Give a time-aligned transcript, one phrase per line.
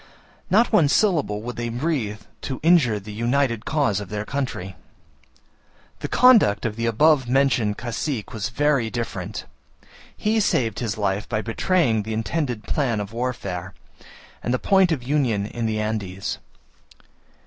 [0.49, 4.75] Not one syllable would they breathe to injure the united cause of their country!
[5.99, 9.45] The conduct of the above mentioned cacique was very different;
[10.17, 13.75] he saved his life by betraying the intended plan of warfare,
[14.41, 16.39] and the point of union in the Andes.